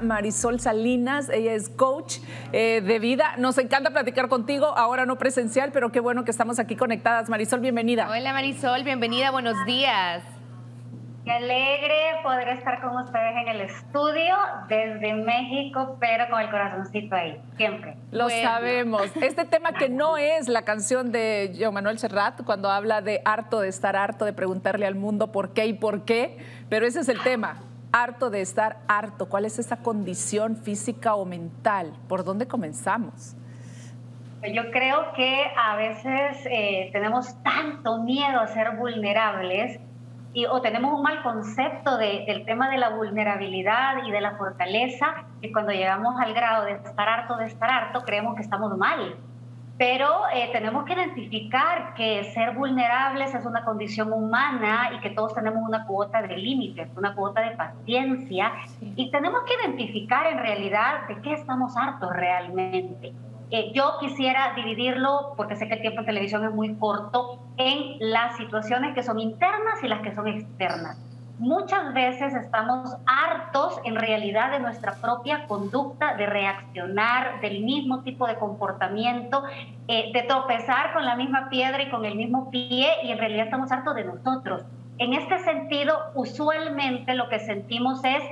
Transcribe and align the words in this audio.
Marisol 0.00 0.60
Salinas, 0.60 1.28
ella 1.28 1.54
es 1.54 1.68
coach 1.68 2.18
eh, 2.52 2.80
de 2.82 3.00
vida. 3.00 3.34
Nos 3.38 3.58
encanta 3.58 3.90
platicar 3.90 4.28
contigo, 4.28 4.66
ahora 4.66 5.06
no 5.06 5.18
presencial, 5.18 5.72
pero 5.72 5.90
qué 5.90 5.98
bueno 5.98 6.24
que 6.24 6.30
estamos 6.30 6.60
aquí 6.60 6.76
conectadas. 6.76 7.28
Marisol, 7.28 7.58
bienvenida. 7.58 8.08
Hola 8.08 8.32
Marisol, 8.32 8.84
bienvenida, 8.84 9.32
buenos 9.32 9.56
días. 9.66 10.22
Qué 11.24 11.32
alegre 11.32 11.94
poder 12.22 12.48
estar 12.50 12.80
con 12.80 12.96
ustedes 12.96 13.34
en 13.42 13.48
el 13.48 13.60
estudio 13.62 14.36
desde 14.68 15.14
México, 15.14 15.96
pero 15.98 16.30
con 16.30 16.40
el 16.40 16.50
corazoncito 16.50 17.16
ahí, 17.16 17.42
siempre. 17.56 17.96
Lo 18.12 18.30
sabemos. 18.30 19.10
Este 19.20 19.44
tema 19.44 19.72
que 19.72 19.88
no 19.88 20.16
es 20.16 20.46
la 20.46 20.62
canción 20.62 21.10
de 21.10 21.56
Joe 21.58 21.72
Manuel 21.72 21.98
Serrat, 21.98 22.44
cuando 22.44 22.70
habla 22.70 23.00
de 23.00 23.20
harto 23.24 23.58
de 23.58 23.68
estar 23.68 23.96
harto, 23.96 24.26
de 24.26 24.32
preguntarle 24.32 24.86
al 24.86 24.94
mundo 24.94 25.32
por 25.32 25.52
qué 25.52 25.66
y 25.66 25.72
por 25.72 26.04
qué, 26.04 26.38
pero 26.68 26.86
ese 26.86 27.00
es 27.00 27.08
el 27.08 27.20
tema 27.22 27.56
harto 27.92 28.30
de 28.30 28.40
estar 28.40 28.78
harto? 28.88 29.28
¿Cuál 29.28 29.44
es 29.44 29.58
esa 29.58 29.76
condición 29.76 30.56
física 30.56 31.14
o 31.14 31.24
mental? 31.24 31.92
¿Por 32.08 32.24
dónde 32.24 32.48
comenzamos? 32.48 33.36
Yo 34.52 34.70
creo 34.72 35.12
que 35.12 35.44
a 35.56 35.76
veces 35.76 36.44
eh, 36.50 36.90
tenemos 36.92 37.40
tanto 37.44 38.02
miedo 38.02 38.40
a 38.40 38.48
ser 38.48 38.76
vulnerables 38.76 39.78
y, 40.34 40.46
o 40.46 40.60
tenemos 40.60 40.94
un 40.94 41.02
mal 41.02 41.22
concepto 41.22 41.96
del 41.96 42.44
tema 42.44 42.68
de 42.70 42.78
la 42.78 42.90
vulnerabilidad 42.90 44.04
y 44.04 44.10
de 44.10 44.20
la 44.20 44.36
fortaleza 44.36 45.26
que 45.40 45.52
cuando 45.52 45.72
llegamos 45.72 46.14
al 46.18 46.34
grado 46.34 46.64
de 46.64 46.72
estar 46.72 47.08
harto 47.08 47.36
de 47.36 47.46
estar 47.46 47.70
harto 47.70 48.02
creemos 48.02 48.34
que 48.34 48.40
estamos 48.40 48.76
mal 48.76 49.16
pero 49.82 50.28
eh, 50.32 50.48
tenemos 50.52 50.84
que 50.84 50.92
identificar 50.92 51.94
que 51.94 52.22
ser 52.32 52.54
vulnerables 52.54 53.34
es 53.34 53.44
una 53.44 53.64
condición 53.64 54.12
humana 54.12 54.92
y 54.94 55.00
que 55.00 55.10
todos 55.10 55.34
tenemos 55.34 55.60
una 55.68 55.86
cuota 55.86 56.22
de 56.22 56.36
límites, 56.36 56.88
una 56.96 57.16
cuota 57.16 57.40
de 57.40 57.56
paciencia 57.56 58.52
y 58.94 59.10
tenemos 59.10 59.40
que 59.42 59.54
identificar 59.60 60.28
en 60.28 60.38
realidad 60.38 61.08
de 61.08 61.20
qué 61.20 61.32
estamos 61.32 61.76
hartos 61.76 62.10
realmente. 62.12 63.12
Eh, 63.50 63.72
yo 63.74 63.94
quisiera 63.98 64.52
dividirlo, 64.54 65.34
porque 65.36 65.56
sé 65.56 65.66
que 65.66 65.74
el 65.74 65.80
tiempo 65.80 66.02
en 66.02 66.06
televisión 66.06 66.44
es 66.44 66.52
muy 66.52 66.76
corto, 66.76 67.40
en 67.56 67.96
las 67.98 68.36
situaciones 68.36 68.94
que 68.94 69.02
son 69.02 69.18
internas 69.18 69.82
y 69.82 69.88
las 69.88 70.00
que 70.02 70.14
son 70.14 70.28
externas 70.28 71.11
muchas 71.42 71.92
veces 71.92 72.32
estamos 72.34 72.96
hartos 73.04 73.80
en 73.84 73.96
realidad 73.96 74.52
de 74.52 74.60
nuestra 74.60 74.94
propia 74.94 75.48
conducta, 75.48 76.14
de 76.14 76.26
reaccionar 76.26 77.40
del 77.40 77.64
mismo 77.64 78.02
tipo 78.02 78.28
de 78.28 78.36
comportamiento, 78.36 79.42
eh, 79.88 80.12
de 80.14 80.22
tropezar 80.22 80.92
con 80.92 81.04
la 81.04 81.16
misma 81.16 81.48
piedra 81.50 81.82
y 81.82 81.90
con 81.90 82.04
el 82.04 82.14
mismo 82.14 82.48
pie 82.50 82.88
y 83.02 83.10
en 83.10 83.18
realidad 83.18 83.46
estamos 83.46 83.72
hartos 83.72 83.96
de 83.96 84.04
nosotros. 84.04 84.62
En 84.98 85.14
este 85.14 85.40
sentido, 85.40 86.12
usualmente 86.14 87.14
lo 87.16 87.28
que 87.28 87.40
sentimos 87.40 88.04
es 88.04 88.22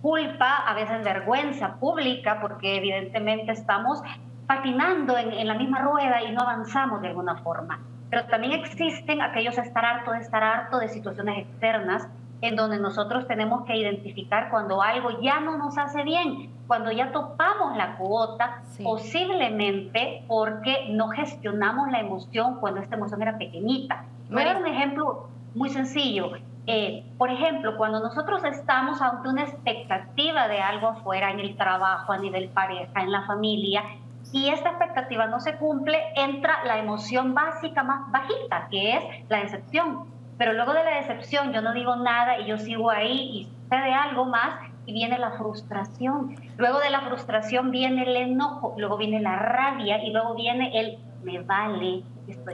culpa, 0.00 0.54
a 0.54 0.74
veces 0.74 1.02
vergüenza 1.02 1.74
pública, 1.80 2.38
porque 2.40 2.76
evidentemente 2.76 3.50
estamos 3.50 4.00
patinando 4.46 5.18
en, 5.18 5.32
en 5.32 5.48
la 5.48 5.54
misma 5.54 5.80
rueda 5.80 6.22
y 6.22 6.30
no 6.30 6.42
avanzamos 6.42 7.02
de 7.02 7.08
alguna 7.08 7.38
forma. 7.38 7.80
Pero 8.08 8.26
también 8.26 8.52
existen 8.52 9.20
aquellos 9.20 9.58
estar 9.58 9.84
harto 9.84 10.12
de 10.12 10.20
estar 10.20 10.44
harto 10.44 10.78
de 10.78 10.88
situaciones 10.88 11.38
externas 11.38 12.06
en 12.42 12.56
donde 12.56 12.78
nosotros 12.78 13.26
tenemos 13.28 13.64
que 13.64 13.76
identificar 13.76 14.50
cuando 14.50 14.82
algo 14.82 15.20
ya 15.22 15.40
no 15.40 15.56
nos 15.56 15.78
hace 15.78 16.02
bien, 16.02 16.50
cuando 16.66 16.90
ya 16.90 17.12
topamos 17.12 17.76
la 17.76 17.96
cuota, 17.96 18.62
posiblemente 18.82 20.24
porque 20.26 20.88
no 20.90 21.08
gestionamos 21.08 21.90
la 21.90 22.00
emoción 22.00 22.56
cuando 22.60 22.80
esta 22.80 22.96
emoción 22.96 23.22
era 23.22 23.38
pequeñita. 23.38 24.04
Voy 24.28 24.42
a 24.42 24.46
dar 24.46 24.56
un 24.56 24.66
ejemplo 24.66 25.28
muy 25.54 25.70
sencillo. 25.70 26.32
Eh, 26.66 27.04
por 27.16 27.30
ejemplo, 27.30 27.76
cuando 27.76 28.00
nosotros 28.00 28.42
estamos 28.44 29.00
ante 29.00 29.28
una 29.28 29.42
expectativa 29.42 30.48
de 30.48 30.60
algo 30.60 30.88
afuera, 30.88 31.30
en 31.30 31.38
el 31.38 31.56
trabajo, 31.56 32.12
a 32.12 32.18
nivel 32.18 32.48
pareja, 32.48 33.02
en 33.02 33.12
la 33.12 33.22
familia, 33.22 33.82
y 34.32 34.48
esta 34.48 34.70
expectativa 34.70 35.26
no 35.26 35.40
se 35.40 35.56
cumple, 35.56 35.98
entra 36.16 36.64
la 36.64 36.78
emoción 36.78 37.34
básica 37.34 37.84
más 37.84 38.10
bajita, 38.10 38.68
que 38.70 38.96
es 38.96 39.04
la 39.28 39.40
decepción 39.40 40.06
pero 40.38 40.52
luego 40.52 40.72
de 40.72 40.84
la 40.84 40.96
decepción 40.96 41.52
yo 41.52 41.62
no 41.62 41.72
digo 41.72 41.96
nada 41.96 42.38
y 42.38 42.46
yo 42.46 42.58
sigo 42.58 42.90
ahí 42.90 43.30
y 43.32 43.44
sucede 43.44 43.94
algo 43.94 44.24
más 44.24 44.60
y 44.86 44.92
viene 44.92 45.18
la 45.18 45.32
frustración. 45.32 46.34
Luego 46.56 46.80
de 46.80 46.90
la 46.90 47.02
frustración 47.02 47.70
viene 47.70 48.02
el 48.02 48.16
enojo, 48.16 48.74
luego 48.78 48.96
viene 48.96 49.20
la 49.20 49.36
rabia 49.36 50.02
y 50.02 50.10
luego 50.10 50.34
viene 50.34 50.78
el 50.78 50.98
me 51.22 51.40
vale. 51.40 52.02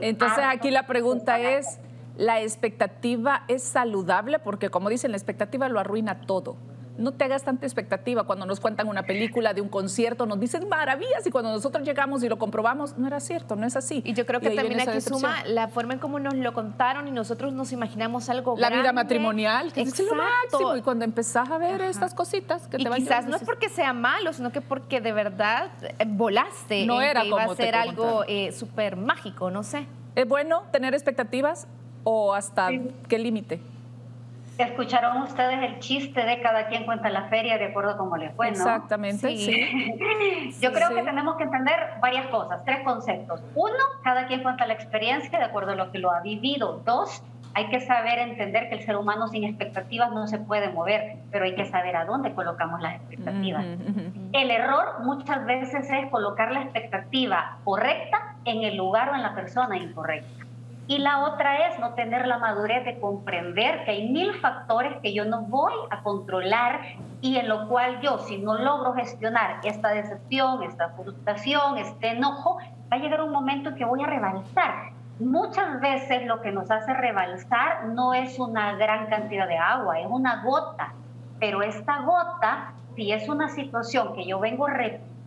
Entonces 0.00 0.44
aquí 0.46 0.70
la 0.70 0.86
pregunta 0.86 1.38
es, 1.38 1.80
¿la 2.16 2.40
expectativa 2.40 3.44
es 3.48 3.62
saludable? 3.62 4.38
Porque 4.38 4.68
como 4.68 4.90
dicen, 4.90 5.10
la 5.10 5.16
expectativa 5.16 5.68
lo 5.68 5.80
arruina 5.80 6.20
todo 6.20 6.56
no 6.98 7.12
te 7.12 7.24
hagas 7.24 7.44
tanta 7.44 7.64
expectativa 7.64 8.24
cuando 8.24 8.44
nos 8.44 8.60
cuentan 8.60 8.88
una 8.88 9.04
película 9.04 9.54
de 9.54 9.60
un 9.60 9.68
concierto, 9.68 10.26
nos 10.26 10.38
dicen 10.40 10.68
maravillas 10.68 11.26
y 11.26 11.30
cuando 11.30 11.50
nosotros 11.52 11.86
llegamos 11.86 12.22
y 12.24 12.28
lo 12.28 12.38
comprobamos, 12.38 12.98
no 12.98 13.06
era 13.06 13.20
cierto, 13.20 13.56
no 13.56 13.66
es 13.66 13.76
así. 13.76 14.02
Y 14.04 14.14
yo 14.14 14.26
creo 14.26 14.40
que 14.40 14.50
también 14.50 14.80
aquí 14.80 15.00
suma 15.00 15.44
la 15.46 15.68
forma 15.68 15.94
en 15.94 16.00
cómo 16.00 16.18
nos 16.18 16.34
lo 16.34 16.52
contaron 16.52 17.06
y 17.08 17.12
nosotros 17.12 17.52
nos 17.52 17.72
imaginamos 17.72 18.28
algo 18.28 18.56
La 18.58 18.70
vida 18.70 18.92
matrimonial, 18.92 19.72
que 19.72 19.82
es 19.82 19.98
lo 19.98 20.14
máximo. 20.14 20.76
Y 20.76 20.82
cuando 20.82 21.04
empezás 21.04 21.48
a 21.50 21.58
ver 21.58 21.80
estas 21.82 22.14
cositas 22.14 22.66
que 22.66 22.78
y 22.78 22.82
te 22.82 22.90
van 22.90 22.98
quizás 22.98 23.26
no 23.26 23.36
es 23.36 23.42
porque 23.44 23.68
sea 23.68 23.92
malo, 23.92 24.32
sino 24.32 24.50
que 24.50 24.60
porque 24.60 25.00
de 25.00 25.12
verdad 25.12 25.70
eh, 25.82 26.04
volaste 26.06 26.84
no 26.84 27.00
era 27.00 27.22
que 27.22 27.28
iba 27.28 27.44
a 27.44 27.54
ser 27.54 27.76
algo 27.76 28.24
eh, 28.26 28.52
súper 28.52 28.96
mágico, 28.96 29.50
no 29.50 29.62
sé. 29.62 29.86
¿Es 30.16 30.26
bueno 30.26 30.64
tener 30.72 30.94
expectativas 30.94 31.68
o 32.02 32.34
hasta 32.34 32.70
qué 33.08 33.18
límite? 33.18 33.60
Escucharon 34.58 35.22
ustedes 35.22 35.62
el 35.62 35.78
chiste 35.78 36.24
de 36.24 36.40
cada 36.40 36.66
quien 36.66 36.84
cuenta 36.84 37.08
la 37.10 37.28
feria 37.28 37.58
de 37.58 37.66
acuerdo 37.66 37.92
a 37.92 37.96
cómo 37.96 38.16
le 38.16 38.30
fue, 38.30 38.46
¿no? 38.48 38.56
Exactamente, 38.56 39.36
sí. 39.36 39.94
Yo 40.60 40.72
creo 40.72 40.92
que 40.92 41.02
tenemos 41.02 41.36
que 41.36 41.44
entender 41.44 41.76
varias 42.00 42.26
cosas, 42.26 42.64
tres 42.64 42.80
conceptos. 42.84 43.40
Uno, 43.54 43.78
cada 44.02 44.26
quien 44.26 44.42
cuenta 44.42 44.66
la 44.66 44.74
experiencia 44.74 45.38
de 45.38 45.44
acuerdo 45.44 45.72
a 45.72 45.74
lo 45.76 45.92
que 45.92 46.00
lo 46.00 46.10
ha 46.10 46.22
vivido. 46.22 46.82
Dos, 46.84 47.22
hay 47.54 47.68
que 47.68 47.80
saber 47.80 48.18
entender 48.18 48.68
que 48.68 48.76
el 48.76 48.82
ser 48.82 48.96
humano 48.96 49.28
sin 49.28 49.44
expectativas 49.44 50.10
no 50.10 50.26
se 50.26 50.38
puede 50.38 50.70
mover, 50.70 51.18
pero 51.30 51.44
hay 51.44 51.54
que 51.54 51.66
saber 51.66 51.94
a 51.94 52.04
dónde 52.04 52.34
colocamos 52.34 52.80
las 52.80 52.96
expectativas. 52.96 53.64
El 54.32 54.50
error 54.50 55.00
muchas 55.04 55.44
veces 55.46 55.88
es 55.88 56.10
colocar 56.10 56.50
la 56.50 56.62
expectativa 56.62 57.58
correcta 57.62 58.34
en 58.44 58.64
el 58.64 58.76
lugar 58.76 59.10
o 59.10 59.14
en 59.14 59.22
la 59.22 59.36
persona 59.36 59.76
incorrecta. 59.76 60.47
Y 60.88 60.96
la 60.96 61.18
otra 61.18 61.68
es 61.68 61.78
no 61.78 61.92
tener 61.92 62.26
la 62.26 62.38
madurez 62.38 62.82
de 62.86 62.98
comprender 62.98 63.84
que 63.84 63.90
hay 63.90 64.08
mil 64.08 64.32
factores 64.40 64.96
que 65.02 65.12
yo 65.12 65.26
no 65.26 65.42
voy 65.42 65.74
a 65.90 66.02
controlar 66.02 66.80
y 67.20 67.36
en 67.36 67.46
lo 67.46 67.68
cual 67.68 68.00
yo, 68.00 68.16
si 68.20 68.38
no 68.38 68.54
logro 68.56 68.94
gestionar 68.94 69.60
esta 69.64 69.90
decepción, 69.90 70.62
esta 70.62 70.88
frustración, 70.88 71.76
este 71.76 72.12
enojo, 72.12 72.56
va 72.90 72.96
a 72.96 73.00
llegar 73.00 73.20
un 73.20 73.32
momento 73.32 73.68
en 73.68 73.74
que 73.74 73.84
voy 73.84 74.02
a 74.02 74.06
rebalsar. 74.06 74.92
Muchas 75.20 75.78
veces 75.78 76.24
lo 76.24 76.40
que 76.40 76.52
nos 76.52 76.70
hace 76.70 76.94
rebalsar 76.94 77.88
no 77.88 78.14
es 78.14 78.38
una 78.38 78.72
gran 78.76 79.08
cantidad 79.08 79.46
de 79.46 79.58
agua, 79.58 80.00
es 80.00 80.06
una 80.08 80.42
gota. 80.42 80.94
Pero 81.38 81.60
esta 81.60 82.00
gota, 82.00 82.72
si 82.96 83.12
es 83.12 83.28
una 83.28 83.50
situación 83.50 84.14
que 84.14 84.24
yo 84.24 84.40
vengo 84.40 84.66
repitiendo, 84.66 85.17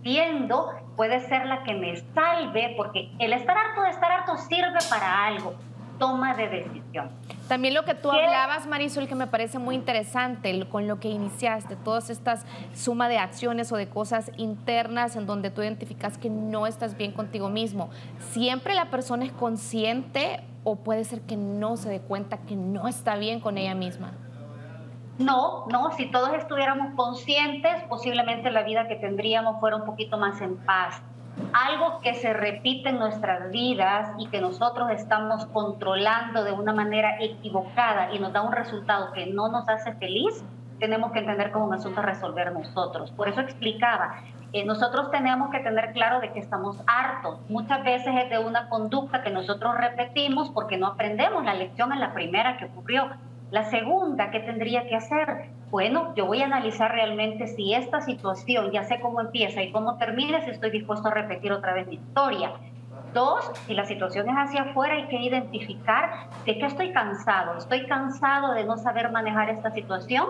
puede 0.96 1.20
ser 1.28 1.46
la 1.46 1.64
que 1.64 1.74
me 1.74 1.96
salve, 2.14 2.74
porque 2.78 3.12
el 3.20 3.34
estar 3.34 3.58
harto 3.58 3.82
de 3.84 3.90
estar 3.90 4.12
harto 4.12 4.38
sirve 4.38 4.80
para 4.90 5.26
algo, 5.26 5.56
toma 5.98 6.34
de 6.34 6.48
decisión. 6.48 7.10
También 7.48 7.74
lo 7.74 7.86
que 7.86 7.94
tú 7.94 8.10
hablabas, 8.10 8.66
Marisol, 8.66 9.08
que 9.08 9.16
me 9.16 9.28
parece 9.28 9.60
muy 9.60 9.76
interesante, 9.76 10.68
con 10.70 10.88
lo 10.88 11.00
que 11.00 11.10
iniciaste, 11.10 11.76
todas 11.76 12.10
estas 12.10 12.46
suma 12.74 13.10
de 13.10 13.18
acciones 13.18 13.72
o 13.72 13.78
de 13.78 13.88
cosas 13.88 14.32
internas 14.38 15.16
en 15.16 15.26
donde 15.26 15.52
tú 15.52 15.62
identificas 15.62 16.18
que 16.18 16.30
no 16.30 16.66
estás 16.66 16.98
bien 16.98 17.12
contigo 17.12 17.50
mismo. 17.50 17.90
¿Siempre 18.32 18.74
la 18.74 18.86
persona 18.86 19.26
es 19.26 19.32
consciente 19.32 20.40
o 20.64 20.78
puede 20.78 21.04
ser 21.04 21.22
que 21.22 21.38
no 21.38 21.78
se 21.78 21.90
dé 21.90 22.00
cuenta 22.00 22.38
que 22.38 22.56
no 22.56 22.88
está 22.88 23.16
bien 23.16 23.40
con 23.40 23.58
ella 23.58 23.76
misma? 23.76 24.14
No, 25.22 25.66
no, 25.68 25.92
si 25.92 26.08
todos 26.10 26.34
estuviéramos 26.34 26.96
conscientes, 26.96 27.84
posiblemente 27.88 28.50
la 28.50 28.64
vida 28.64 28.88
que 28.88 28.96
tendríamos 28.96 29.60
fuera 29.60 29.76
un 29.76 29.86
poquito 29.86 30.18
más 30.18 30.42
en 30.42 30.58
paz. 30.58 31.02
Algo 31.54 32.00
que 32.02 32.16
se 32.16 32.34
repite 32.34 32.90
en 32.90 33.00
nuestras 33.00 33.52
vidas 33.52 34.10
y 34.18 34.28
que 34.28 34.42
nosotros 34.42 34.90
estamos 34.92 35.46
controlando 35.48 36.44
de 36.44 36.52
una 36.52 36.74
manera 36.74 37.18
equivocada 37.20 38.14
y 38.14 38.20
nos 38.20 38.34
da 38.34 38.42
un 38.42 38.52
resultado 38.52 39.12
que 39.14 39.28
no 39.28 39.50
nos 39.50 39.70
hace 39.70 39.94
feliz, 39.94 40.44
tenemos 40.80 41.12
que 41.12 41.20
entender 41.20 41.52
como 41.52 41.66
un 41.66 41.74
asunto 41.74 42.02
resolver 42.02 42.52
nosotros. 42.52 43.12
Por 43.12 43.30
eso 43.30 43.42
explicaba, 43.42 44.24
eh, 44.54 44.66
nosotros 44.66 45.12
tenemos 45.12 45.52
que 45.52 45.60
tener 45.60 45.94
claro 45.94 46.20
de 46.20 46.34
que 46.34 46.40
estamos 46.40 46.78
hartos. 46.88 47.40
Muchas 47.48 47.84
veces 47.84 48.14
es 48.24 48.30
de 48.30 48.40
una 48.40 48.68
conducta 48.70 49.22
que 49.22 49.30
nosotros 49.30 49.78
repetimos 49.78 50.50
porque 50.50 50.78
no 50.78 50.88
aprendemos 50.88 51.46
la 51.46 51.54
lección 51.54 51.94
en 51.94 52.00
la 52.00 52.14
primera 52.14 52.58
que 52.58 52.66
ocurrió 52.66 53.12
la 53.52 53.66
segunda, 53.66 54.32
¿qué 54.32 54.40
tendría 54.40 54.88
que 54.88 54.96
hacer? 54.96 55.50
Bueno, 55.70 56.14
yo 56.16 56.26
voy 56.26 56.42
a 56.42 56.46
analizar 56.46 56.90
realmente 56.90 57.48
si 57.48 57.74
esta 57.74 58.00
situación, 58.00 58.72
ya 58.72 58.84
sé 58.84 59.02
cómo 59.02 59.20
empieza 59.20 59.62
y 59.62 59.74
cómo 59.74 59.98
termina, 59.98 60.42
si 60.42 60.52
estoy 60.52 60.72
dispuesto 60.72 61.10
a 61.10 61.14
repetir 61.14 61.52
otra 61.52 61.74
vez 61.74 61.86
mi 61.88 61.96
historia. 61.96 62.54
Dos, 63.14 63.52
si 63.68 63.74
la 63.74 63.84
situación 63.84 64.30
es 64.30 64.36
hacia 64.36 64.62
afuera, 64.62 64.96
hay 64.96 65.08
que 65.08 65.18
identificar 65.18 66.12
de 66.46 66.58
qué 66.58 66.66
estoy 66.66 66.94
cansado. 66.94 67.58
Estoy 67.58 67.88
cansado 67.88 68.54
de 68.54 68.64
no 68.64 68.78
saber 68.78 69.12
manejar 69.12 69.50
esta 69.50 69.72
situación. 69.72 70.26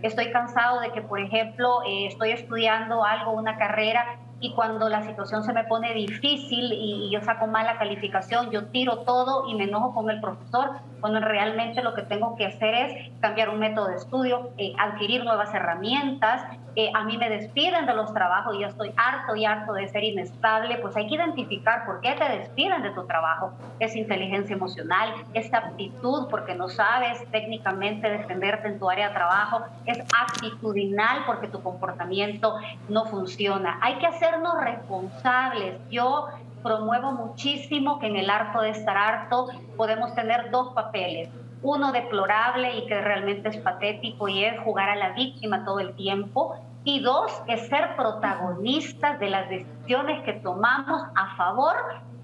Estoy 0.00 0.32
cansado 0.32 0.80
de 0.80 0.92
que, 0.92 1.02
por 1.02 1.20
ejemplo, 1.20 1.82
eh, 1.86 2.06
estoy 2.06 2.30
estudiando 2.30 3.04
algo, 3.04 3.32
una 3.32 3.58
carrera, 3.58 4.18
y 4.42 4.52
cuando 4.54 4.88
la 4.88 5.02
situación 5.04 5.44
se 5.44 5.52
me 5.52 5.62
pone 5.64 5.94
difícil 5.94 6.72
y, 6.72 7.10
yo 7.12 7.20
saco 7.22 7.46
mala 7.46 7.78
calificación, 7.78 8.50
yo 8.50 8.66
tiro 8.66 8.98
todo 8.98 9.48
y 9.48 9.54
me 9.54 9.64
enojo 9.64 9.94
con 9.94 10.10
el 10.10 10.20
profesor, 10.20 10.70
cuando 11.00 11.20
realmente 11.20 11.82
lo 11.82 11.94
que 11.94 12.02
tengo 12.02 12.36
que 12.36 12.46
hacer 12.46 12.74
es 12.74 13.10
cambiar 13.20 13.50
un 13.50 13.60
método 13.60 13.88
de 13.88 13.96
estudio, 13.96 14.50
eh, 14.58 14.72
adquirir 14.78 15.24
nuevas 15.24 15.52
herramientas. 15.54 16.44
Eh, 16.74 16.90
a 16.94 17.04
mí 17.04 17.18
me 17.18 17.28
despiden 17.28 17.86
de 17.86 17.94
los 17.94 18.14
trabajos 18.14 18.56
y 18.56 18.60
yo 18.60 18.68
estoy 18.68 18.92
harto 18.96 19.36
y 19.36 19.44
harto 19.44 19.74
de 19.74 19.86
ser 19.88 20.04
inestable, 20.04 20.78
pues 20.78 20.96
hay 20.96 21.06
que 21.06 21.16
identificar 21.16 21.84
por 21.84 22.00
qué 22.00 22.12
te 22.12 22.24
despiden 22.38 22.82
de 22.82 22.90
tu 22.90 23.06
trabajo. 23.06 23.52
Es 23.78 23.94
inteligencia 23.94 24.56
emocional, 24.56 25.12
es 25.34 25.52
aptitud 25.52 26.28
porque 26.30 26.54
no 26.54 26.68
sabes 26.68 27.24
técnicamente 27.30 28.08
defenderte 28.08 28.68
en 28.68 28.78
tu 28.78 28.88
área 28.88 29.08
de 29.08 29.14
trabajo, 29.14 29.64
es 29.86 29.98
actitudinal 30.18 31.24
porque 31.26 31.48
tu 31.48 31.62
comportamiento 31.62 32.56
no 32.88 33.04
funciona. 33.04 33.78
Hay 33.82 33.96
que 33.96 34.06
hacer 34.06 34.31
responsables. 34.60 35.76
Yo 35.90 36.28
promuevo 36.62 37.12
muchísimo 37.12 37.98
que 37.98 38.06
en 38.06 38.16
el 38.16 38.30
harto 38.30 38.60
de 38.60 38.70
estar 38.70 38.96
harto 38.96 39.48
podemos 39.76 40.14
tener 40.14 40.50
dos 40.50 40.72
papeles. 40.74 41.28
Uno 41.62 41.92
deplorable 41.92 42.76
y 42.76 42.86
que 42.86 43.00
realmente 43.00 43.50
es 43.50 43.56
patético 43.58 44.28
y 44.28 44.44
es 44.44 44.58
jugar 44.60 44.88
a 44.88 44.96
la 44.96 45.10
víctima 45.10 45.64
todo 45.64 45.80
el 45.80 45.94
tiempo. 45.94 46.56
Y 46.84 47.00
dos, 47.00 47.30
es 47.46 47.68
ser 47.68 47.94
protagonistas 47.94 49.20
de 49.20 49.30
las 49.30 49.48
decisiones 49.48 50.22
que 50.24 50.32
tomamos 50.32 51.02
a 51.14 51.36
favor 51.36 51.76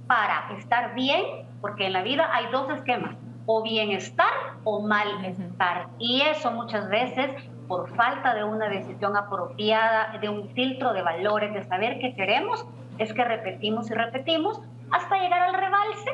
para 0.09 0.51
estar 0.59 0.95
bien, 0.95 1.47
porque 1.61 1.87
en 1.87 1.93
la 1.93 2.03
vida 2.03 2.29
hay 2.33 2.47
dos 2.51 2.69
esquemas, 2.71 3.15
o 3.47 3.63
bienestar 3.63 4.33
o 4.65 4.81
malestar. 4.81 5.89
Y 5.99 6.23
eso 6.23 6.51
muchas 6.51 6.89
veces 6.89 7.31
por 7.69 7.95
falta 7.95 8.35
de 8.35 8.43
una 8.43 8.69
decisión 8.69 9.17
apropiada, 9.17 10.19
de 10.19 10.29
un 10.29 10.49
filtro 10.51 10.93
de 10.93 11.03
valores, 11.03 11.53
de 11.53 11.65
saber 11.65 11.99
qué 12.01 12.15
queremos, 12.15 12.67
es 12.99 13.13
que 13.13 13.25
repetimos 13.25 13.91
y 13.91 13.95
repetimos 13.95 14.61
hasta 14.91 15.19
llegar 15.19 15.43
al 15.43 15.55
rebalse, 15.55 16.11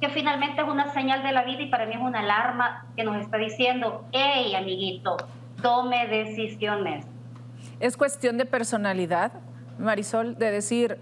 que 0.00 0.08
finalmente 0.08 0.62
es 0.62 0.68
una 0.68 0.92
señal 0.92 1.22
de 1.22 1.32
la 1.32 1.42
vida 1.42 1.62
y 1.62 1.70
para 1.70 1.86
mí 1.86 1.94
es 1.94 2.00
una 2.00 2.20
alarma 2.20 2.86
que 2.96 3.04
nos 3.04 3.16
está 3.20 3.36
diciendo, 3.36 4.04
hey 4.12 4.54
amiguito, 4.54 5.16
tome 5.60 6.06
decisiones. 6.06 7.06
Es 7.80 7.96
cuestión 7.96 8.38
de 8.38 8.46
personalidad, 8.46 9.32
Marisol, 9.78 10.38
de 10.38 10.50
decir 10.50 10.98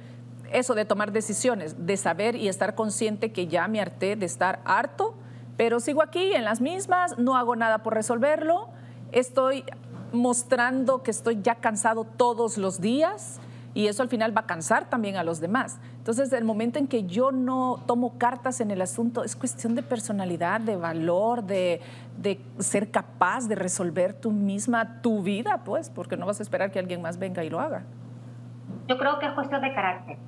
eso, 0.52 0.74
de 0.74 0.84
tomar 0.84 1.12
decisiones, 1.12 1.86
de 1.86 1.96
saber 1.96 2.34
y 2.36 2.48
estar 2.48 2.74
consciente 2.74 3.32
que 3.32 3.46
ya 3.46 3.68
me 3.68 3.80
harté 3.80 4.16
de 4.16 4.26
estar 4.26 4.60
harto, 4.64 5.14
pero 5.56 5.80
sigo 5.80 6.02
aquí 6.02 6.32
en 6.34 6.44
las 6.44 6.60
mismas, 6.60 7.18
no 7.18 7.36
hago 7.36 7.56
nada 7.56 7.78
por 7.82 7.94
resolverlo, 7.94 8.70
estoy 9.12 9.64
mostrando 10.12 11.02
que 11.02 11.10
estoy 11.10 11.40
ya 11.42 11.56
cansado 11.56 12.04
todos 12.04 12.58
los 12.58 12.80
días 12.80 13.40
y 13.74 13.86
eso 13.86 14.02
al 14.02 14.08
final 14.08 14.36
va 14.36 14.42
a 14.42 14.46
cansar 14.46 14.90
también 14.90 15.16
a 15.16 15.24
los 15.24 15.40
demás. 15.40 15.78
Entonces, 15.96 16.32
el 16.32 16.44
momento 16.44 16.78
en 16.78 16.86
que 16.86 17.04
yo 17.04 17.32
no 17.32 17.82
tomo 17.86 18.18
cartas 18.18 18.60
en 18.60 18.70
el 18.70 18.82
asunto 18.82 19.24
es 19.24 19.34
cuestión 19.34 19.74
de 19.74 19.82
personalidad, 19.82 20.60
de 20.60 20.76
valor, 20.76 21.44
de, 21.44 21.80
de, 22.18 22.40
ser 22.58 22.90
capaz 22.90 23.48
de 23.48 23.54
resolver 23.54 24.12
tú 24.12 24.30
misma 24.30 25.00
tu 25.00 25.22
vida, 25.22 25.62
pues, 25.64 25.88
porque 25.88 26.16
no 26.16 26.26
vas 26.26 26.40
a 26.40 26.42
esperar 26.42 26.70
que 26.70 26.78
alguien 26.78 27.00
más 27.00 27.18
venga 27.18 27.44
y 27.44 27.50
lo 27.50 27.60
haga. 27.60 27.84
Yo 28.88 28.98
creo 28.98 29.18
que 29.18 29.26
es 29.26 29.32
cuestión 29.32 29.62
de 29.62 29.72
carácter. 29.72 30.18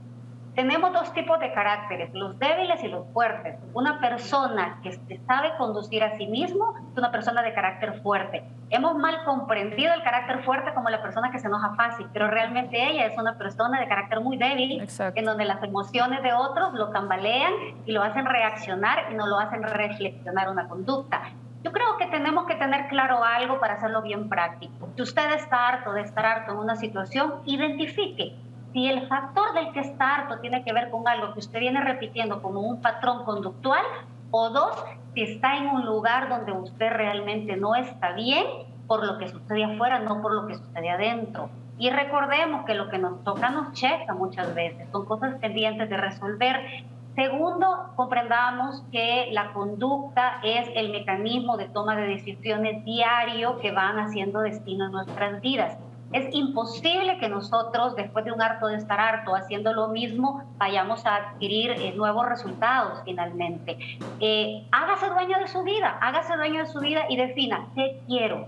Tenemos 0.54 0.92
dos 0.92 1.12
tipos 1.12 1.40
de 1.40 1.52
caracteres, 1.52 2.14
los 2.14 2.38
débiles 2.38 2.84
y 2.84 2.88
los 2.88 3.08
fuertes. 3.12 3.56
Una 3.72 3.98
persona 3.98 4.78
que 4.84 4.92
se 4.92 5.18
sabe 5.26 5.56
conducir 5.58 6.04
a 6.04 6.16
sí 6.16 6.28
mismo 6.28 6.76
es 6.92 6.96
una 6.96 7.10
persona 7.10 7.42
de 7.42 7.52
carácter 7.52 8.00
fuerte. 8.02 8.44
Hemos 8.70 8.94
mal 8.94 9.24
comprendido 9.24 9.92
el 9.92 10.04
carácter 10.04 10.44
fuerte 10.44 10.72
como 10.72 10.90
la 10.90 11.02
persona 11.02 11.32
que 11.32 11.40
se 11.40 11.48
enoja 11.48 11.74
fácil, 11.74 12.06
pero 12.12 12.28
realmente 12.28 12.88
ella 12.88 13.06
es 13.06 13.18
una 13.18 13.36
persona 13.36 13.80
de 13.80 13.88
carácter 13.88 14.20
muy 14.20 14.36
débil, 14.36 14.86
en 15.16 15.24
donde 15.24 15.44
las 15.44 15.60
emociones 15.60 16.22
de 16.22 16.32
otros 16.32 16.72
lo 16.74 16.90
tambalean 16.90 17.52
y 17.84 17.90
lo 17.90 18.04
hacen 18.04 18.24
reaccionar 18.24 19.10
y 19.10 19.14
no 19.14 19.26
lo 19.26 19.40
hacen 19.40 19.64
reflexionar 19.64 20.48
una 20.50 20.68
conducta. 20.68 21.30
Yo 21.64 21.72
creo 21.72 21.96
que 21.96 22.06
tenemos 22.06 22.46
que 22.46 22.54
tener 22.54 22.86
claro 22.86 23.24
algo 23.24 23.58
para 23.58 23.74
hacerlo 23.74 24.02
bien 24.02 24.28
práctico. 24.28 24.88
Si 24.94 25.02
usted 25.02 25.32
está 25.32 25.66
harto 25.66 25.92
de 25.94 26.02
estar 26.02 26.24
harto 26.24 26.52
en 26.52 26.58
una 26.58 26.76
situación, 26.76 27.40
identifique 27.44 28.36
si 28.74 28.88
el 28.88 29.06
factor 29.06 29.54
del 29.54 29.72
que 29.72 29.80
está 29.80 30.16
harto 30.16 30.40
tiene 30.40 30.64
que 30.64 30.72
ver 30.72 30.90
con 30.90 31.06
algo 31.06 31.32
que 31.32 31.38
usted 31.38 31.60
viene 31.60 31.80
repitiendo 31.80 32.42
como 32.42 32.60
un 32.60 32.82
patrón 32.82 33.24
conductual, 33.24 33.84
o 34.32 34.50
dos, 34.50 34.84
si 35.14 35.22
está 35.22 35.56
en 35.58 35.68
un 35.68 35.86
lugar 35.86 36.28
donde 36.28 36.50
usted 36.50 36.90
realmente 36.90 37.56
no 37.56 37.76
está 37.76 38.12
bien 38.12 38.44
por 38.88 39.06
lo 39.06 39.16
que 39.16 39.28
sucede 39.28 39.62
afuera, 39.62 40.00
no 40.00 40.20
por 40.20 40.34
lo 40.34 40.48
que 40.48 40.56
sucede 40.56 40.90
adentro. 40.90 41.50
Y 41.78 41.90
recordemos 41.90 42.64
que 42.66 42.74
lo 42.74 42.88
que 42.88 42.98
nos 42.98 43.22
toca 43.22 43.50
nos 43.50 43.72
checa 43.74 44.12
muchas 44.12 44.52
veces, 44.56 44.88
son 44.90 45.04
cosas 45.06 45.36
pendientes 45.36 45.88
de 45.88 45.96
resolver. 45.96 46.84
Segundo, 47.14 47.92
comprendamos 47.94 48.82
que 48.90 49.28
la 49.30 49.52
conducta 49.52 50.40
es 50.42 50.68
el 50.74 50.90
mecanismo 50.90 51.56
de 51.56 51.68
toma 51.68 51.94
de 51.94 52.08
decisiones 52.08 52.84
diario 52.84 53.60
que 53.60 53.70
van 53.70 54.00
haciendo 54.00 54.40
destino 54.40 54.86
en 54.86 54.92
nuestras 54.92 55.40
vidas. 55.40 55.78
Es 56.14 56.32
imposible 56.32 57.18
que 57.18 57.28
nosotros, 57.28 57.96
después 57.96 58.24
de 58.24 58.30
un 58.30 58.40
harto 58.40 58.68
de 58.68 58.76
estar 58.76 59.00
harto, 59.00 59.34
haciendo 59.34 59.72
lo 59.72 59.88
mismo, 59.88 60.44
vayamos 60.58 61.04
a 61.06 61.16
adquirir 61.16 61.72
eh, 61.72 61.92
nuevos 61.96 62.28
resultados 62.28 63.02
finalmente. 63.04 63.76
Eh, 64.20 64.64
hágase 64.70 65.08
dueño 65.08 65.40
de 65.40 65.48
su 65.48 65.64
vida, 65.64 65.98
hágase 66.00 66.36
dueño 66.36 66.60
de 66.60 66.66
su 66.66 66.78
vida 66.78 67.06
y 67.08 67.16
defina 67.16 67.66
qué 67.74 68.00
quiero. 68.06 68.46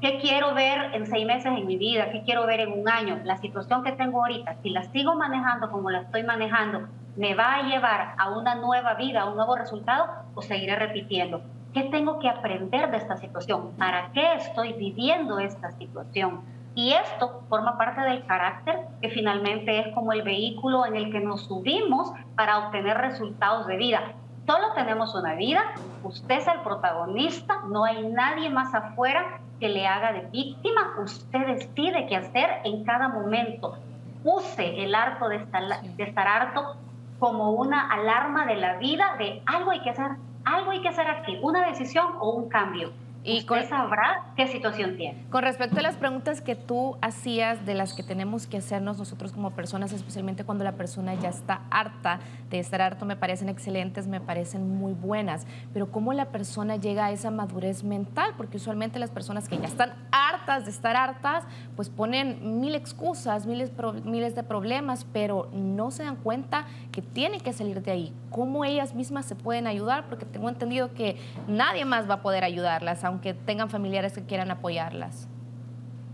¿Qué 0.00 0.18
quiero 0.18 0.54
ver 0.54 0.92
en 0.92 1.06
seis 1.06 1.24
meses 1.24 1.46
en 1.56 1.64
mi 1.68 1.76
vida? 1.76 2.10
¿Qué 2.10 2.24
quiero 2.24 2.48
ver 2.48 2.58
en 2.58 2.72
un 2.72 2.88
año? 2.88 3.20
La 3.22 3.36
situación 3.36 3.84
que 3.84 3.92
tengo 3.92 4.20
ahorita, 4.20 4.56
si 4.64 4.70
la 4.70 4.82
sigo 4.82 5.14
manejando 5.14 5.70
como 5.70 5.90
la 5.90 6.00
estoy 6.00 6.24
manejando, 6.24 6.88
¿me 7.14 7.36
va 7.36 7.54
a 7.54 7.62
llevar 7.62 8.16
a 8.18 8.30
una 8.30 8.56
nueva 8.56 8.94
vida, 8.94 9.20
a 9.20 9.26
un 9.26 9.36
nuevo 9.36 9.54
resultado 9.54 10.06
o 10.34 10.42
seguiré 10.42 10.74
repitiendo? 10.74 11.42
¿Qué 11.72 11.84
tengo 11.84 12.18
que 12.18 12.28
aprender 12.28 12.90
de 12.90 12.96
esta 12.96 13.16
situación? 13.18 13.76
¿Para 13.78 14.10
qué 14.12 14.34
estoy 14.34 14.72
viviendo 14.72 15.38
esta 15.38 15.70
situación? 15.70 16.53
Y 16.74 16.92
esto 16.92 17.42
forma 17.48 17.78
parte 17.78 18.00
del 18.00 18.26
carácter 18.26 18.80
que 19.00 19.08
finalmente 19.08 19.78
es 19.78 19.94
como 19.94 20.12
el 20.12 20.22
vehículo 20.22 20.86
en 20.86 20.96
el 20.96 21.12
que 21.12 21.20
nos 21.20 21.44
subimos 21.44 22.12
para 22.34 22.66
obtener 22.66 22.98
resultados 22.98 23.66
de 23.66 23.76
vida. 23.76 24.12
Solo 24.46 24.72
tenemos 24.74 25.14
una 25.14 25.34
vida, 25.34 25.62
usted 26.02 26.36
es 26.36 26.48
el 26.48 26.60
protagonista, 26.60 27.60
no 27.68 27.84
hay 27.84 28.06
nadie 28.08 28.50
más 28.50 28.74
afuera 28.74 29.40
que 29.60 29.68
le 29.68 29.86
haga 29.86 30.12
de 30.12 30.26
víctima, 30.32 30.94
usted 31.02 31.46
decide 31.46 32.06
qué 32.08 32.16
hacer 32.16 32.50
en 32.64 32.84
cada 32.84 33.08
momento. 33.08 33.78
Use 34.24 34.82
el 34.82 34.94
harto 34.94 35.28
de 35.28 35.36
estar, 35.36 35.62
de 35.82 36.02
estar 36.02 36.26
harto 36.26 36.76
como 37.20 37.52
una 37.52 37.90
alarma 37.90 38.44
de 38.46 38.56
la 38.56 38.76
vida 38.76 39.14
de 39.18 39.42
algo 39.46 39.70
hay 39.70 39.80
que 39.80 39.90
hacer, 39.90 40.10
algo 40.44 40.72
hay 40.72 40.82
que 40.82 40.88
hacer 40.88 41.08
aquí, 41.08 41.38
una 41.40 41.66
decisión 41.66 42.06
o 42.18 42.30
un 42.30 42.48
cambio 42.48 42.90
y 43.24 43.44
con, 43.46 43.64
sabrá 43.66 44.32
qué 44.36 44.46
situación 44.46 44.96
tiene. 44.96 45.24
Con 45.30 45.42
respecto 45.42 45.78
a 45.78 45.82
las 45.82 45.96
preguntas 45.96 46.40
que 46.40 46.54
tú 46.54 46.96
hacías, 47.00 47.64
de 47.64 47.74
las 47.74 47.94
que 47.94 48.02
tenemos 48.02 48.46
que 48.46 48.58
hacernos 48.58 48.98
nosotros 48.98 49.32
como 49.32 49.52
personas, 49.52 49.92
especialmente 49.92 50.44
cuando 50.44 50.62
la 50.62 50.72
persona 50.72 51.14
ya 51.14 51.30
está 51.30 51.62
harta 51.70 52.20
de 52.50 52.58
estar 52.58 52.82
harto, 52.82 53.06
me 53.06 53.16
parecen 53.16 53.48
excelentes, 53.48 54.06
me 54.06 54.20
parecen 54.20 54.76
muy 54.76 54.92
buenas. 54.92 55.46
Pero 55.72 55.90
¿cómo 55.90 56.12
la 56.12 56.26
persona 56.26 56.76
llega 56.76 57.06
a 57.06 57.12
esa 57.12 57.30
madurez 57.30 57.82
mental? 57.82 58.34
Porque 58.36 58.58
usualmente 58.58 58.98
las 58.98 59.10
personas 59.10 59.48
que 59.48 59.56
ya 59.58 59.66
están 59.66 59.94
hartas 60.12 60.23
de 60.46 60.70
estar 60.70 60.96
hartas, 60.96 61.44
pues 61.76 61.88
ponen 61.88 62.60
mil 62.60 62.74
excusas, 62.74 63.46
miles, 63.46 63.72
miles 64.04 64.34
de 64.34 64.42
problemas, 64.42 65.06
pero 65.12 65.48
no 65.52 65.90
se 65.90 66.04
dan 66.04 66.16
cuenta 66.16 66.66
que 66.92 67.02
tienen 67.02 67.40
que 67.40 67.52
salir 67.52 67.82
de 67.82 67.90
ahí. 67.90 68.14
¿Cómo 68.30 68.64
ellas 68.64 68.94
mismas 68.94 69.24
se 69.26 69.34
pueden 69.34 69.66
ayudar? 69.66 70.04
Porque 70.08 70.26
tengo 70.26 70.48
entendido 70.48 70.92
que 70.92 71.16
nadie 71.48 71.84
más 71.84 72.08
va 72.08 72.14
a 72.14 72.22
poder 72.22 72.44
ayudarlas 72.44 73.04
aunque 73.04 73.34
tengan 73.34 73.70
familiares 73.70 74.12
que 74.12 74.24
quieran 74.24 74.50
apoyarlas? 74.50 75.28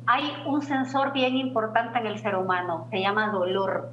Hay 0.07 0.33
un 0.47 0.63
sensor 0.63 1.13
bien 1.13 1.37
importante 1.37 1.99
en 1.99 2.07
el 2.07 2.19
ser 2.19 2.37
humano, 2.37 2.87
se 2.91 3.01
llama 3.01 3.31
dolor. 3.31 3.91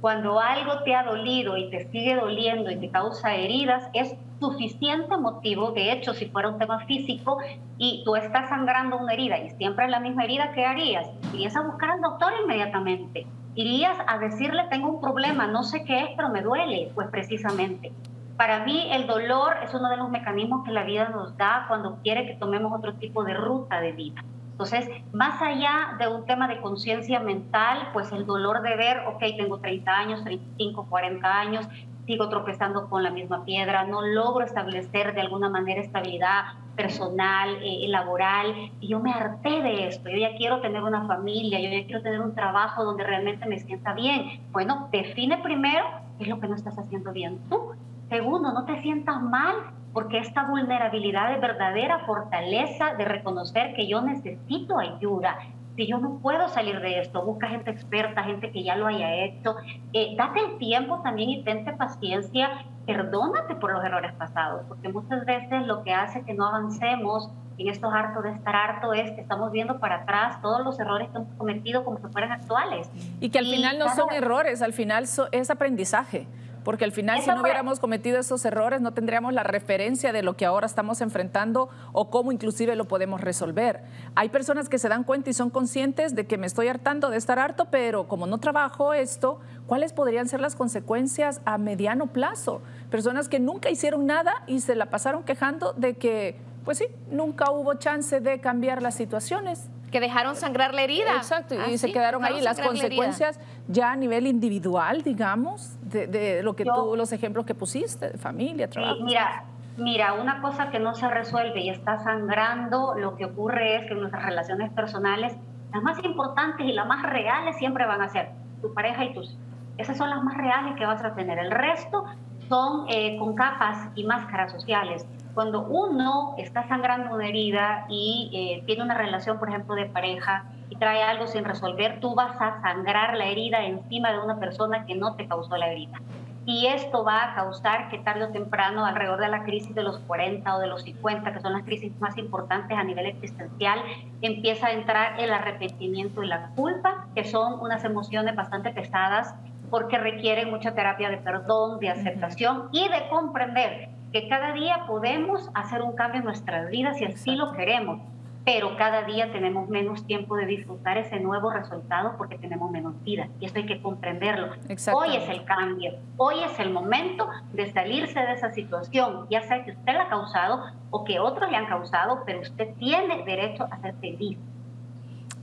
Cuando 0.00 0.40
algo 0.40 0.82
te 0.84 0.94
ha 0.94 1.02
dolido 1.02 1.56
y 1.56 1.70
te 1.70 1.88
sigue 1.90 2.14
doliendo 2.14 2.70
y 2.70 2.76
te 2.76 2.90
causa 2.90 3.34
heridas, 3.34 3.88
es 3.94 4.14
suficiente 4.40 5.16
motivo, 5.16 5.72
de 5.72 5.92
hecho, 5.92 6.14
si 6.14 6.26
fuera 6.26 6.48
un 6.48 6.58
tema 6.58 6.80
físico 6.86 7.38
y 7.76 8.02
tú 8.04 8.16
estás 8.16 8.48
sangrando 8.48 8.96
una 8.96 9.12
herida 9.12 9.38
y 9.38 9.50
siempre 9.50 9.86
es 9.86 9.90
la 9.90 10.00
misma 10.00 10.24
herida, 10.24 10.52
¿qué 10.52 10.64
harías? 10.64 11.08
Irías 11.32 11.56
a 11.56 11.62
buscar 11.62 11.90
al 11.90 12.00
doctor 12.00 12.32
inmediatamente. 12.42 13.26
Irías 13.54 13.96
a 14.06 14.18
decirle, 14.18 14.64
tengo 14.70 14.88
un 14.88 15.00
problema, 15.00 15.46
no 15.46 15.64
sé 15.64 15.84
qué 15.84 16.00
es, 16.00 16.10
pero 16.16 16.28
me 16.28 16.42
duele. 16.42 16.92
Pues 16.94 17.08
precisamente, 17.08 17.92
para 18.36 18.64
mí 18.64 18.88
el 18.92 19.06
dolor 19.06 19.56
es 19.64 19.74
uno 19.74 19.88
de 19.88 19.96
los 19.96 20.10
mecanismos 20.10 20.64
que 20.64 20.70
la 20.70 20.84
vida 20.84 21.08
nos 21.08 21.36
da 21.36 21.64
cuando 21.66 21.98
quiere 22.02 22.26
que 22.26 22.34
tomemos 22.34 22.72
otro 22.72 22.94
tipo 22.94 23.24
de 23.24 23.34
ruta 23.34 23.80
de 23.80 23.92
vida. 23.92 24.22
Entonces, 24.52 24.88
más 25.12 25.40
allá 25.40 25.96
de 25.98 26.08
un 26.08 26.26
tema 26.26 26.48
de 26.48 26.60
conciencia 26.60 27.20
mental, 27.20 27.90
pues 27.92 28.10
el 28.10 28.26
dolor 28.26 28.62
de 28.62 28.76
ver, 28.76 29.04
ok, 29.06 29.20
tengo 29.36 29.58
30 29.58 29.92
años, 29.92 30.24
35, 30.24 30.86
40 30.88 31.40
años, 31.40 31.68
sigo 32.08 32.30
tropezando 32.30 32.88
con 32.88 33.02
la 33.02 33.10
misma 33.10 33.44
piedra, 33.44 33.84
no 33.84 34.00
logro 34.00 34.42
establecer 34.42 35.14
de 35.14 35.20
alguna 35.20 35.50
manera 35.50 35.82
estabilidad 35.82 36.44
personal, 36.74 37.58
eh, 37.62 37.86
laboral, 37.86 38.70
y 38.80 38.88
yo 38.88 38.98
me 38.98 39.12
harté 39.12 39.60
de 39.60 39.88
esto, 39.88 40.08
yo 40.08 40.16
ya 40.16 40.34
quiero 40.34 40.62
tener 40.62 40.82
una 40.82 41.06
familia, 41.06 41.60
yo 41.60 41.68
ya 41.68 41.84
quiero 41.84 42.00
tener 42.00 42.22
un 42.22 42.34
trabajo 42.34 42.82
donde 42.82 43.04
realmente 43.04 43.44
me 43.46 43.58
sienta 43.58 43.92
bien. 43.92 44.40
Bueno, 44.52 44.88
define 44.90 45.36
primero 45.42 45.84
qué 46.16 46.24
es 46.24 46.30
lo 46.30 46.40
que 46.40 46.48
no 46.48 46.54
estás 46.54 46.78
haciendo 46.78 47.12
bien 47.12 47.40
tú. 47.50 47.72
Segundo, 48.08 48.52
no 48.52 48.64
te 48.64 48.80
sientas 48.80 49.20
mal 49.20 49.54
porque 49.92 50.16
esta 50.16 50.44
vulnerabilidad 50.44 51.34
es 51.34 51.42
verdadera 51.42 52.06
fortaleza 52.06 52.94
de 52.94 53.04
reconocer 53.04 53.74
que 53.74 53.86
yo 53.86 54.00
necesito 54.00 54.78
ayuda, 54.78 55.36
si 55.78 55.86
yo 55.86 55.98
no 55.98 56.18
puedo 56.18 56.48
salir 56.48 56.80
de 56.80 56.98
esto, 56.98 57.24
busca 57.24 57.46
gente 57.46 57.70
experta, 57.70 58.24
gente 58.24 58.50
que 58.50 58.64
ya 58.64 58.74
lo 58.74 58.88
haya 58.88 59.14
hecho. 59.14 59.54
Eh, 59.92 60.16
date 60.18 60.40
el 60.40 60.58
tiempo 60.58 61.00
también 61.04 61.30
y 61.30 61.44
tente 61.44 61.72
paciencia, 61.72 62.50
perdónate 62.84 63.54
por 63.54 63.72
los 63.72 63.84
errores 63.84 64.12
pasados, 64.14 64.62
porque 64.66 64.88
muchas 64.88 65.24
veces 65.24 65.64
lo 65.68 65.84
que 65.84 65.94
hace 65.94 66.24
que 66.24 66.34
no 66.34 66.48
avancemos 66.48 67.30
en 67.58 67.68
estos 67.68 67.94
hartos 67.94 68.24
de 68.24 68.30
estar 68.32 68.56
harto 68.56 68.92
es 68.92 69.12
que 69.12 69.20
estamos 69.20 69.52
viendo 69.52 69.78
para 69.78 70.02
atrás 70.02 70.42
todos 70.42 70.64
los 70.64 70.80
errores 70.80 71.10
que 71.10 71.18
hemos 71.18 71.32
cometido 71.34 71.84
como 71.84 71.98
si 71.98 72.08
fueran 72.08 72.32
actuales. 72.32 72.90
Y 73.20 73.30
que 73.30 73.38
al 73.38 73.46
final 73.46 73.78
no 73.78 73.88
son 73.94 74.12
errores, 74.12 74.62
al 74.62 74.72
final 74.72 75.04
es 75.30 75.50
aprendizaje 75.50 76.26
porque 76.64 76.84
al 76.84 76.92
final 76.92 77.20
si 77.22 77.30
no 77.30 77.40
hubiéramos 77.40 77.80
cometido 77.80 78.18
esos 78.18 78.44
errores 78.44 78.80
no 78.80 78.92
tendríamos 78.92 79.32
la 79.32 79.42
referencia 79.42 80.12
de 80.12 80.22
lo 80.22 80.36
que 80.36 80.46
ahora 80.46 80.66
estamos 80.66 81.00
enfrentando 81.00 81.68
o 81.92 82.10
cómo 82.10 82.32
inclusive 82.32 82.76
lo 82.76 82.86
podemos 82.86 83.20
resolver. 83.20 83.82
Hay 84.14 84.28
personas 84.28 84.68
que 84.68 84.78
se 84.78 84.88
dan 84.88 85.04
cuenta 85.04 85.30
y 85.30 85.32
son 85.32 85.50
conscientes 85.50 86.14
de 86.14 86.26
que 86.26 86.38
me 86.38 86.46
estoy 86.46 86.68
hartando 86.68 87.10
de 87.10 87.16
estar 87.16 87.38
harto, 87.38 87.66
pero 87.66 88.08
como 88.08 88.26
no 88.26 88.38
trabajo 88.38 88.92
esto, 88.94 89.40
¿cuáles 89.66 89.92
podrían 89.92 90.28
ser 90.28 90.40
las 90.40 90.56
consecuencias 90.56 91.40
a 91.44 91.58
mediano 91.58 92.08
plazo? 92.08 92.62
Personas 92.90 93.28
que 93.28 93.40
nunca 93.40 93.70
hicieron 93.70 94.06
nada 94.06 94.42
y 94.46 94.60
se 94.60 94.74
la 94.74 94.86
pasaron 94.86 95.22
quejando 95.22 95.72
de 95.74 95.94
que, 95.94 96.36
pues 96.64 96.78
sí, 96.78 96.86
nunca 97.10 97.50
hubo 97.50 97.74
chance 97.74 98.20
de 98.20 98.40
cambiar 98.40 98.82
las 98.82 98.94
situaciones 98.94 99.70
que 99.90 100.00
dejaron 100.00 100.36
sangrar 100.36 100.74
la 100.74 100.82
herida. 100.82 101.16
Exacto, 101.16 101.54
y 101.54 101.74
ah, 101.74 101.78
se 101.78 101.92
quedaron 101.92 102.24
ahí 102.24 102.40
las 102.40 102.60
consecuencias 102.60 103.38
ya 103.66 103.92
a 103.92 103.96
nivel 103.96 104.26
individual, 104.26 105.02
digamos, 105.02 105.76
de, 105.82 106.42
lo 106.42 106.54
que 106.54 106.64
tú, 106.64 106.94
los 106.96 107.12
ejemplos 107.12 107.44
que 107.46 107.54
pusiste, 107.54 108.10
de 108.10 108.18
familia, 108.18 108.68
trabajo. 108.68 109.02
mira, 109.02 109.44
mira, 109.76 110.14
una 110.14 110.40
cosa 110.40 110.70
que 110.70 110.78
no 110.78 110.94
se 110.94 111.08
resuelve 111.08 111.60
y 111.60 111.70
está 111.70 111.98
sangrando, 111.98 112.94
lo 112.96 113.16
que 113.16 113.26
ocurre 113.26 113.76
es 113.76 113.86
que 113.86 113.94
nuestras 113.94 114.24
relaciones 114.24 114.70
personales, 114.72 115.34
las 115.72 115.82
más 115.82 116.02
importantes 116.04 116.66
y 116.66 116.72
las 116.72 116.86
más 116.86 117.02
reales 117.02 117.56
siempre 117.56 117.86
van 117.86 118.02
a 118.02 118.08
ser 118.08 118.30
tu 118.60 118.72
pareja 118.74 119.04
y 119.04 119.14
tus 119.14 119.36
Esas 119.76 119.96
son 119.96 120.10
las 120.10 120.22
más 120.22 120.36
reales 120.36 120.74
que 120.76 120.84
vas 120.84 121.04
a 121.04 121.14
tener. 121.14 121.38
El 121.38 121.50
resto 121.50 122.04
son 122.48 122.86
eh, 122.88 123.16
con 123.18 123.34
capas 123.34 123.88
y 123.94 124.04
máscaras 124.04 124.50
sociales 124.50 125.06
cuando 125.34 125.62
uno 125.62 126.34
está 126.38 126.66
sangrando 126.68 127.14
una 127.14 127.28
herida 127.28 127.86
y 127.88 128.30
eh, 128.32 128.62
tiene 128.66 128.82
una 128.82 128.94
relación, 128.94 129.38
por 129.38 129.48
ejemplo, 129.48 129.74
de 129.74 129.86
pareja 129.86 130.46
y 130.70 130.76
trae 130.76 131.02
algo 131.02 131.26
sin 131.26 131.44
resolver, 131.44 132.00
tú 132.00 132.14
vas 132.14 132.40
a 132.40 132.60
sangrar 132.60 133.16
la 133.16 133.26
herida 133.26 133.64
encima 133.64 134.12
de 134.12 134.18
una 134.18 134.38
persona 134.38 134.84
que 134.86 134.94
no 134.94 135.14
te 135.14 135.26
causó 135.26 135.56
la 135.56 135.70
herida. 135.70 136.00
Y 136.44 136.66
esto 136.66 137.04
va 137.04 137.24
a 137.24 137.34
causar 137.34 137.90
que 137.90 137.98
tarde 137.98 138.24
o 138.24 138.28
temprano, 138.28 138.86
alrededor 138.86 139.20
de 139.20 139.28
la 139.28 139.44
crisis 139.44 139.74
de 139.74 139.82
los 139.82 139.98
40 139.98 140.56
o 140.56 140.58
de 140.58 140.66
los 140.66 140.82
50, 140.82 141.34
que 141.34 141.40
son 141.40 141.52
las 141.52 141.62
crisis 141.62 141.92
más 142.00 142.16
importantes 142.16 142.76
a 142.76 142.84
nivel 142.84 143.04
existencial, 143.04 143.80
empieza 144.22 144.68
a 144.68 144.72
entrar 144.72 145.20
el 145.20 145.30
arrepentimiento 145.30 146.22
y 146.22 146.26
la 146.26 146.48
culpa, 146.56 147.06
que 147.14 147.24
son 147.24 147.60
unas 147.60 147.84
emociones 147.84 148.34
bastante 148.34 148.70
pesadas 148.70 149.34
porque 149.70 149.98
requieren 149.98 150.48
mucha 150.50 150.74
terapia 150.74 151.10
de 151.10 151.18
perdón, 151.18 151.80
de 151.80 151.90
aceptación 151.90 152.70
y 152.72 152.88
de 152.88 153.08
comprender 153.10 153.97
que 154.12 154.28
cada 154.28 154.52
día 154.52 154.84
podemos 154.86 155.50
hacer 155.54 155.82
un 155.82 155.94
cambio 155.94 156.20
en 156.20 156.24
nuestras 156.24 156.70
vidas 156.70 156.98
si 156.98 157.04
así 157.04 157.36
lo 157.36 157.52
queremos, 157.52 158.00
pero 158.44 158.78
cada 158.78 159.02
día 159.02 159.30
tenemos 159.30 159.68
menos 159.68 160.06
tiempo 160.06 160.34
de 160.36 160.46
disfrutar 160.46 160.96
ese 160.96 161.20
nuevo 161.20 161.50
resultado 161.50 162.14
porque 162.16 162.38
tenemos 162.38 162.70
menos 162.70 162.94
vida 163.04 163.28
y 163.40 163.44
eso 163.44 163.56
hay 163.56 163.66
que 163.66 163.82
comprenderlo. 163.82 164.54
Hoy 164.94 165.16
es 165.16 165.28
el 165.28 165.44
cambio, 165.44 165.92
hoy 166.16 166.36
es 166.42 166.58
el 166.58 166.70
momento 166.70 167.28
de 167.52 167.70
salirse 167.70 168.18
de 168.18 168.32
esa 168.32 168.50
situación, 168.54 169.26
ya 169.28 169.42
sea 169.42 169.64
que 169.64 169.72
usted 169.72 169.92
la 169.92 170.04
ha 170.04 170.08
causado 170.08 170.62
o 170.90 171.04
que 171.04 171.20
otros 171.20 171.50
le 171.50 171.58
han 171.58 171.66
causado, 171.66 172.22
pero 172.24 172.40
usted 172.40 172.74
tiene 172.78 173.22
derecho 173.24 173.68
a 173.70 173.78
ser 173.80 173.94
feliz. 173.96 174.38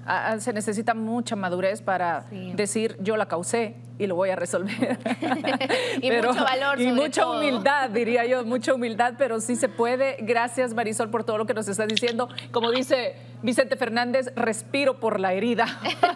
Ah, 0.08 0.34
ah, 0.34 0.40
se 0.40 0.54
necesita 0.54 0.94
mucha 0.94 1.36
madurez 1.36 1.82
para 1.82 2.26
decir 2.54 2.96
yo 3.00 3.18
la 3.18 3.26
causé 3.26 3.76
y 3.98 4.06
lo 4.06 4.16
voy 4.16 4.30
a 4.30 4.36
resolver. 4.36 5.00
y 6.02 6.12
mucho 6.12 6.44
valor. 6.44 6.80
y 6.80 6.92
mucha 6.92 7.28
humildad, 7.28 7.90
diría 7.90 8.24
yo, 8.26 8.46
mucha 8.46 8.76
humildad, 8.76 9.16
pero 9.18 9.40
sí 9.40 9.56
se 9.56 9.68
puede. 9.68 10.18
Gracias 10.20 10.76
Marisol 10.76 11.10
por 11.10 11.24
todo 11.24 11.40
lo 11.40 11.48
que 11.48 11.56
nos 11.56 11.68
estás 11.68 11.88
diciendo. 11.88 12.30
Como 12.52 12.72
dice 12.72 13.16
Vicente 13.42 13.78
Fernández, 13.78 14.32
respiro 14.36 15.00
por 15.00 15.20
la 15.20 15.34
herida. 15.34 15.66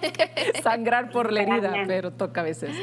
Sangrar 0.64 1.10
por 1.10 1.34
la 1.34 1.42
herida, 1.42 1.74
pero 1.88 2.12
toca 2.12 2.42
a 2.42 2.44
veces. 2.44 2.76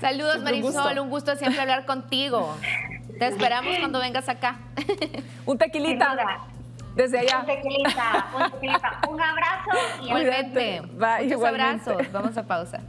Saludos 0.00 0.40
Marisol, 0.42 0.98
un 0.98 1.10
gusto 1.10 1.36
siempre 1.36 1.60
hablar 1.60 1.84
contigo. 1.84 2.56
Te 3.18 3.26
esperamos 3.26 3.76
cuando 3.78 4.00
vengas 4.00 4.30
acá. 4.30 4.60
un 5.44 5.58
tequilita. 5.58 6.48
Desde 6.94 7.18
allá. 7.18 7.44
Un 9.08 9.20
abrazo 9.20 9.70
y 10.00 10.06
Igualmente. 10.06 10.82
Muchos 10.82 11.44
abrazos. 11.44 12.12
Vamos 12.12 12.36
a 12.36 12.42
pausa. 12.44 12.80